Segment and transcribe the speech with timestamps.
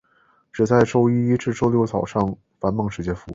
[0.51, 3.29] 只在周一至六早上繁忙时间服务。